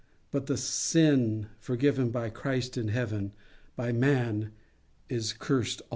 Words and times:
—But 0.31 0.47
the 0.47 0.57
sin 0.57 1.45
forgiven 1.59 2.09
by 2.09 2.31
Christ 2.31 2.75
in 2.75 2.87
Heaven 2.87 3.33
By 3.75 3.91
man 3.91 4.51
is 5.09 5.31
cursed 5.31 5.79
alway! 5.83 5.89